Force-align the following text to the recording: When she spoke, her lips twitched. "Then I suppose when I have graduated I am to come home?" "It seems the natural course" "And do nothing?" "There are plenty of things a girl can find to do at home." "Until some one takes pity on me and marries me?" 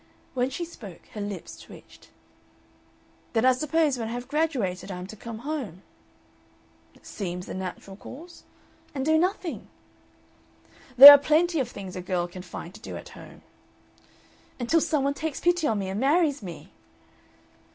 When 0.33 0.49
she 0.49 0.65
spoke, 0.65 1.05
her 1.13 1.21
lips 1.21 1.59
twitched. 1.61 2.09
"Then 3.33 3.45
I 3.45 3.51
suppose 3.53 3.99
when 3.99 4.07
I 4.07 4.13
have 4.13 4.27
graduated 4.27 4.91
I 4.91 4.97
am 4.97 5.05
to 5.05 5.15
come 5.15 5.37
home?" 5.45 5.83
"It 6.95 7.05
seems 7.05 7.45
the 7.45 7.53
natural 7.53 7.95
course" 7.97 8.41
"And 8.95 9.05
do 9.05 9.15
nothing?" 9.19 9.67
"There 10.97 11.11
are 11.11 11.19
plenty 11.19 11.59
of 11.59 11.69
things 11.69 11.95
a 11.95 12.01
girl 12.01 12.27
can 12.27 12.41
find 12.41 12.73
to 12.73 12.81
do 12.81 12.97
at 12.97 13.09
home." 13.09 13.43
"Until 14.59 14.81
some 14.81 15.03
one 15.03 15.13
takes 15.13 15.39
pity 15.39 15.67
on 15.67 15.77
me 15.77 15.87
and 15.89 15.99
marries 15.99 16.41
me?" 16.41 16.71